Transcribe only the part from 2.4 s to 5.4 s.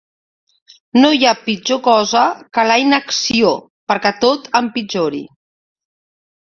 que la inacció perquè tot empitjori.